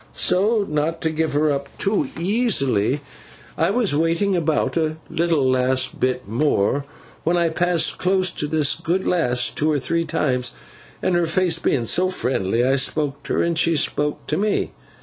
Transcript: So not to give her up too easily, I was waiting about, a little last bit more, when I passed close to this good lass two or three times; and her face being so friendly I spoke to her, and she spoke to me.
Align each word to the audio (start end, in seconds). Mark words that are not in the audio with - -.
So 0.17 0.65
not 0.67 0.99
to 1.01 1.11
give 1.11 1.33
her 1.33 1.51
up 1.51 1.69
too 1.77 2.09
easily, 2.19 3.01
I 3.55 3.69
was 3.69 3.93
waiting 3.93 4.35
about, 4.35 4.75
a 4.75 4.97
little 5.11 5.47
last 5.47 5.99
bit 5.99 6.27
more, 6.27 6.85
when 7.23 7.37
I 7.37 7.49
passed 7.49 7.99
close 7.99 8.31
to 8.31 8.47
this 8.47 8.73
good 8.73 9.05
lass 9.05 9.51
two 9.51 9.69
or 9.71 9.77
three 9.77 10.05
times; 10.05 10.53
and 11.03 11.13
her 11.13 11.27
face 11.27 11.59
being 11.59 11.85
so 11.85 12.09
friendly 12.09 12.63
I 12.65 12.77
spoke 12.77 13.21
to 13.25 13.35
her, 13.35 13.43
and 13.43 13.55
she 13.55 13.75
spoke 13.75 14.25
to 14.25 14.37
me. 14.37 14.71